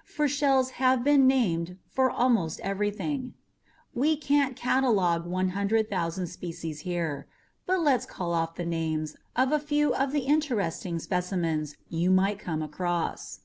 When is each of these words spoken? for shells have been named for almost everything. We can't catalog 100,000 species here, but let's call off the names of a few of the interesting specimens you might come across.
for 0.04 0.26
shells 0.26 0.70
have 0.82 1.04
been 1.04 1.28
named 1.28 1.78
for 1.92 2.10
almost 2.10 2.58
everything. 2.62 3.34
We 3.94 4.16
can't 4.16 4.56
catalog 4.56 5.26
100,000 5.26 6.26
species 6.26 6.80
here, 6.80 7.28
but 7.66 7.78
let's 7.78 8.04
call 8.04 8.34
off 8.34 8.56
the 8.56 8.66
names 8.66 9.14
of 9.36 9.52
a 9.52 9.60
few 9.60 9.94
of 9.94 10.10
the 10.10 10.22
interesting 10.26 10.98
specimens 10.98 11.76
you 11.88 12.10
might 12.10 12.40
come 12.40 12.62
across. 12.62 13.42